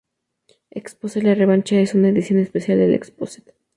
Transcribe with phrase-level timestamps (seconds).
[0.71, 3.43] Exposed: La Revancha es una edición especial de "Exposed".